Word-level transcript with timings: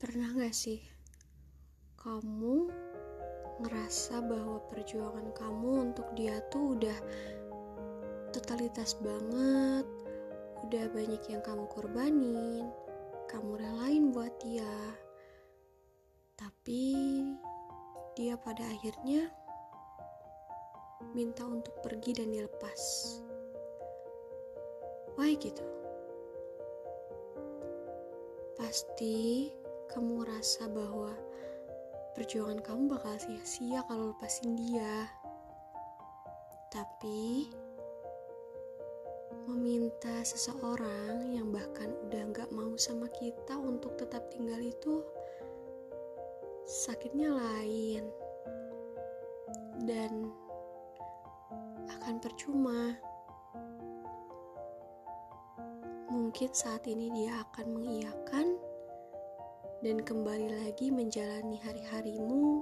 Pernah 0.00 0.32
gak 0.32 0.56
sih 0.56 0.80
kamu 2.00 2.72
ngerasa 3.60 4.24
bahwa 4.24 4.56
perjuangan 4.72 5.28
kamu 5.36 5.92
untuk 5.92 6.08
dia 6.16 6.40
tuh 6.48 6.72
udah 6.72 6.96
totalitas 8.32 8.96
banget, 9.04 9.84
udah 10.64 10.84
banyak 10.96 11.20
yang 11.28 11.44
kamu 11.44 11.68
korbanin, 11.68 12.72
kamu 13.28 13.60
relain 13.60 14.08
buat 14.08 14.32
dia. 14.40 14.72
Tapi 16.40 16.96
dia 18.16 18.40
pada 18.40 18.64
akhirnya 18.72 19.28
minta 21.12 21.44
untuk 21.44 21.76
pergi 21.84 22.16
dan 22.16 22.32
dilepas. 22.32 22.80
Why 25.20 25.36
gitu? 25.36 25.60
Pasti 28.56 29.59
kamu 29.90 30.22
ngerasa 30.22 30.70
bahwa 30.70 31.10
perjuangan 32.14 32.62
kamu 32.62 32.94
bakal 32.94 33.14
sia-sia 33.18 33.82
kalau 33.90 34.14
lepasin 34.14 34.54
dia. 34.54 35.10
Tapi 36.70 37.50
meminta 39.50 40.22
seseorang 40.22 41.34
yang 41.34 41.50
bahkan 41.50 41.90
udah 42.06 42.22
gak 42.30 42.50
mau 42.54 42.70
sama 42.78 43.10
kita 43.10 43.58
untuk 43.58 43.98
tetap 43.98 44.30
tinggal 44.30 44.62
itu 44.62 45.02
sakitnya 46.62 47.34
lain 47.34 48.06
dan 49.82 50.30
akan 51.98 52.22
percuma. 52.22 52.94
Mungkin 56.10 56.50
saat 56.54 56.86
ini 56.86 57.10
dia 57.10 57.42
akan 57.42 57.66
mengiyakan 57.74 58.69
dan 59.80 60.04
kembali 60.04 60.60
lagi 60.60 60.92
menjalani 60.92 61.56
hari-harimu 61.56 62.60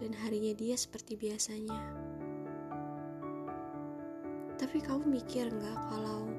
dan 0.00 0.08
harinya 0.24 0.56
dia 0.56 0.72
seperti 0.72 1.20
biasanya. 1.20 1.76
Tapi 4.56 4.80
kamu 4.80 5.04
mikir 5.20 5.52
nggak 5.52 5.78
kalau 5.92 6.32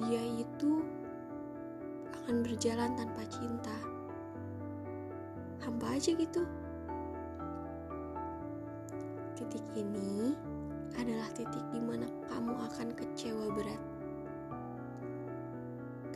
dia 0.00 0.24
itu 0.40 0.80
akan 2.24 2.40
berjalan 2.40 2.96
tanpa 2.96 3.28
cinta? 3.28 3.76
Hampa 5.60 5.92
aja 5.92 6.16
gitu. 6.16 6.48
Titik 9.36 9.64
ini 9.76 10.32
adalah 10.96 11.28
titik 11.36 11.64
di 11.76 11.80
mana 11.84 12.08
kamu 12.32 12.56
akan 12.72 12.88
kecewa 12.96 13.52
berat. 13.52 13.82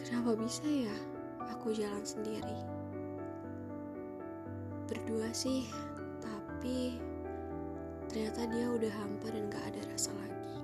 Kenapa 0.00 0.33
bisa 0.40 0.64
ya? 0.64 1.17
Aku 1.59 1.75
jalan 1.75 2.06
sendiri. 2.06 2.59
Berdua 4.87 5.27
sih, 5.34 5.67
tapi 6.23 7.03
ternyata 8.06 8.47
dia 8.47 8.67
udah 8.70 8.92
hampa 8.95 9.27
dan 9.34 9.51
gak 9.51 9.67
ada 9.75 9.83
rasa 9.91 10.14
lagi. 10.14 10.55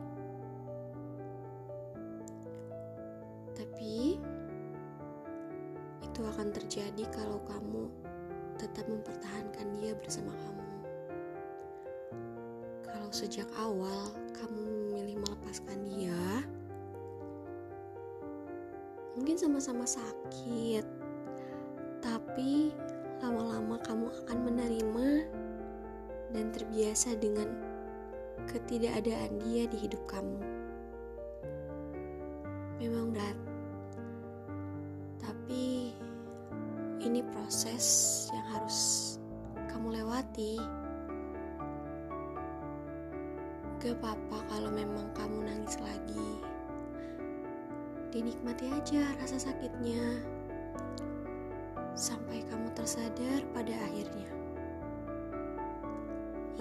Tapi 3.58 4.22
itu 5.98 6.20
akan 6.22 6.54
terjadi 6.54 7.04
kalau 7.10 7.42
kamu 7.50 7.90
tetap 8.62 8.86
mempertahankan 8.86 9.66
dia 9.82 9.98
bersama 9.98 10.30
kamu. 10.30 10.66
Kalau 12.86 13.10
sejak 13.10 13.50
awal 13.58 14.14
kamu 14.38 14.62
memilih 14.62 15.18
melepaskan 15.26 15.82
dia, 15.90 16.03
mungkin 19.24 19.40
sama-sama 19.40 19.88
sakit, 19.88 20.84
tapi 22.04 22.76
lama-lama 23.24 23.80
kamu 23.80 24.12
akan 24.20 24.38
menerima 24.52 25.08
dan 26.36 26.52
terbiasa 26.52 27.16
dengan 27.16 27.48
ketidakadaan 28.44 29.40
dia 29.40 29.64
di 29.64 29.80
hidup 29.80 30.04
kamu. 30.12 30.44
Memang 32.84 33.16
berat, 33.16 33.38
tapi 35.16 35.96
ini 37.00 37.24
proses 37.32 38.28
yang 38.28 38.44
harus 38.60 39.16
kamu 39.72 40.04
lewati. 40.04 40.60
Gak 43.80 43.96
apa-apa 44.04 44.52
kalau 44.52 44.68
memang 44.68 44.83
dinikmati 48.14 48.70
aja 48.70 49.02
rasa 49.18 49.42
sakitnya 49.42 50.22
sampai 51.98 52.46
kamu 52.46 52.70
tersadar 52.70 53.42
pada 53.50 53.74
akhirnya. 53.90 54.30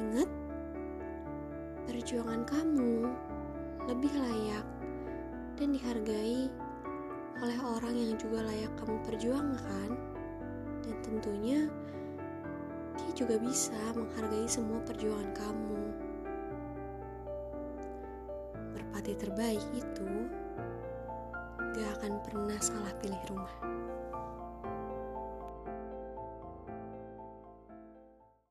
Ingat, 0.02 0.30
perjuangan 1.86 2.42
kamu 2.50 3.06
lebih 3.86 4.10
layak 4.18 4.66
dan 5.62 5.78
dihargai 5.78 6.50
oleh 7.38 7.60
orang 7.62 7.94
yang 8.02 8.18
juga 8.18 8.42
layak 8.50 8.74
kamu 8.82 8.98
perjuangkan, 9.06 9.90
dan 10.82 10.96
tentunya 11.06 11.70
dia 12.98 13.12
juga 13.14 13.38
bisa 13.38 13.78
menghargai 13.94 14.50
semua 14.50 14.82
perjuangan 14.90 15.30
kamu. 15.38 15.86
Merpati 18.74 19.14
terbaik 19.22 19.62
itu 19.78 20.10
gak 21.74 21.90
akan 22.00 22.22
pernah 22.22 22.60
salah 22.62 22.94
pilih 23.02 23.18
rumah. 23.34 23.50